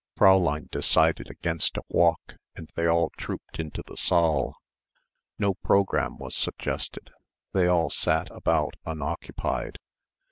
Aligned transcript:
Fräulein 0.17 0.67
decided 0.71 1.29
against 1.29 1.77
a 1.77 1.83
walk 1.87 2.35
and 2.55 2.71
they 2.73 2.87
all 2.87 3.11
trooped 3.17 3.59
into 3.59 3.83
the 3.85 3.95
saal. 3.95 4.55
No 5.37 5.53
programme 5.53 6.17
was 6.17 6.33
suggested; 6.35 7.11
they 7.53 7.67
all 7.67 7.91
sat 7.91 8.27
about 8.31 8.77
unoccupied. 8.83 9.77